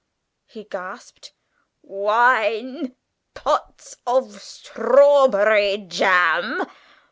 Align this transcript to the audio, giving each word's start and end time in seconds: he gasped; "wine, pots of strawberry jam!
he 0.47 0.63
gasped; 0.63 1.31
"wine, 1.83 2.95
pots 3.35 3.97
of 4.07 4.41
strawberry 4.41 5.77
jam! 5.77 6.65